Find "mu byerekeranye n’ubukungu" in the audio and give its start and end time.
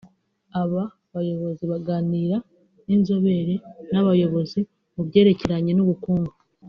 4.93-6.33